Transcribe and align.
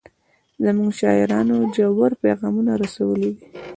زموږ 0.63 0.91
شاعرانو 1.01 1.57
ژور 1.75 2.11
پیغامونه 2.23 2.71
رسولي 2.81 3.31
دي. 3.37 3.43